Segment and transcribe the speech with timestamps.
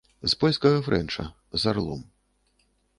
[0.23, 1.27] З польскага фрэнча,
[1.59, 2.05] з арлом.